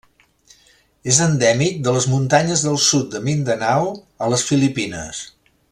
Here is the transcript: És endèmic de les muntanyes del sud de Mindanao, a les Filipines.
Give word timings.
És 1.11 1.19
endèmic 1.25 1.77
de 1.87 1.93
les 1.97 2.07
muntanyes 2.13 2.63
del 2.69 2.79
sud 2.87 3.13
de 3.17 3.21
Mindanao, 3.27 3.93
a 4.29 4.35
les 4.35 4.47
Filipines. 4.53 5.25